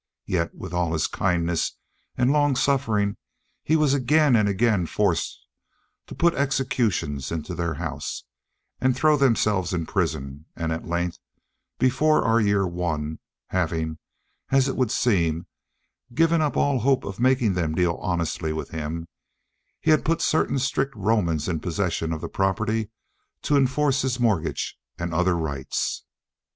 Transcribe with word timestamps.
Yet 0.25 0.55
with 0.55 0.73
all 0.73 0.93
his 0.93 1.05
kindness 1.05 1.75
and 2.17 2.31
long 2.31 2.55
suffering 2.55 3.17
he 3.63 3.75
was 3.75 3.93
again 3.93 4.35
and 4.35 4.49
again 4.49 4.87
forced 4.87 5.45
to 6.07 6.15
put 6.15 6.33
executions 6.33 7.31
into 7.31 7.53
their 7.53 7.75
houses, 7.75 8.23
and 8.79 8.95
throw 8.95 9.15
themselves 9.15 9.73
into 9.75 9.91
prison; 9.91 10.45
and 10.55 10.71
at 10.71 10.87
length, 10.87 11.19
before 11.77 12.23
our 12.23 12.41
year 12.41 12.65
One, 12.65 13.19
having, 13.49 13.99
as 14.49 14.67
it 14.67 14.75
would 14.75 14.89
seem, 14.89 15.45
given 16.15 16.41
up 16.41 16.57
all 16.57 16.79
hope 16.79 17.03
of 17.03 17.19
making 17.19 17.53
them 17.53 17.75
deal 17.75 17.99
honestly 18.01 18.51
with 18.51 18.69
him, 18.69 19.07
he 19.79 19.91
had 19.91 20.03
put 20.03 20.19
certain 20.23 20.57
strict 20.57 20.95
Romans 20.95 21.47
in 21.47 21.59
possession 21.59 22.11
of 22.11 22.21
the 22.21 22.27
property 22.27 22.89
to 23.43 23.55
enforce 23.55 24.01
his 24.01 24.19
mortgage 24.19 24.79
and 24.97 25.13
other 25.13 25.37
rights. 25.37 26.05